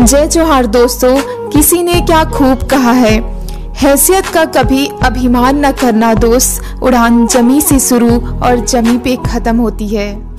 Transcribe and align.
जय 0.00 0.26
जोहार 0.26 0.66
दोस्तों, 0.66 1.16
किसी 1.50 1.82
ने 1.82 2.00
क्या 2.00 2.24
खूब 2.24 2.68
कहा 2.70 2.92
है? 2.92 3.20
हैसियत 3.74 4.26
का 4.26 4.44
कभी 4.44 4.86
अभिमान 5.02 5.66
न 5.66 5.70
करना 5.72 6.14
दोस्त, 6.14 6.82
उड़ान 6.82 7.26
जमी 7.26 7.60
से 7.60 7.78
शुरू 7.78 8.10
और 8.38 8.60
जमी 8.60 8.98
पे 8.98 9.16
खत्म 9.16 9.56
होती 9.56 9.88
है। 9.88 10.35